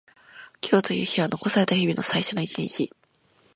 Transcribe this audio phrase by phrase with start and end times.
[0.67, 2.91] 今日という日は残された日々の最初の一日。